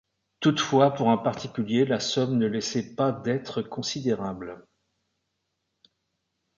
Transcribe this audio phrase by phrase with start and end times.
[0.39, 4.65] Toutefois, pour un particulier, la somme ne laissait pas d’être considérable.